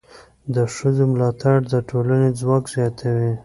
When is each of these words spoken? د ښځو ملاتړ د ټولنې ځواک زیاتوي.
د 0.53 0.55
ښځو 0.75 1.03
ملاتړ 1.11 1.57
د 1.71 1.73
ټولنې 1.89 2.29
ځواک 2.39 2.63
زیاتوي. 2.73 3.31